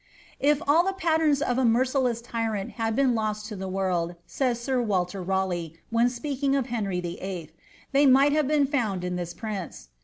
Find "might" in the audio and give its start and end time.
8.07-8.31